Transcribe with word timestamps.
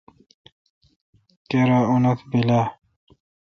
کیرا 1.49 1.79
اوتھ 1.89 2.23
بیل 2.29 2.49
اؘ۔ 2.57 2.63